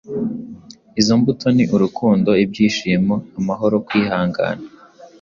[0.99, 4.63] Izo mbuto ni “urukundo, ibyishimo, amahoro, kwihangana,